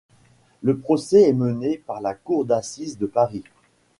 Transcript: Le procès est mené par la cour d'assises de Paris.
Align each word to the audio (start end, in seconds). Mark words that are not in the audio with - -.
Le 0.63 0.79
procès 0.79 1.29
est 1.29 1.33
mené 1.33 1.77
par 1.77 2.01
la 2.01 2.15
cour 2.15 2.43
d'assises 2.43 2.97
de 2.97 3.05
Paris. 3.05 3.43